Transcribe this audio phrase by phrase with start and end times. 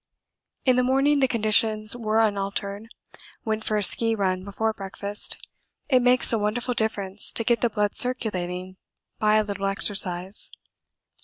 [0.65, 2.87] In the morning the conditions were unaltered.
[3.45, 5.47] Went for a ski run before breakfast.
[5.89, 8.77] It makes a wonderful difference to get the blood circulating
[9.19, 10.49] by a little exercise.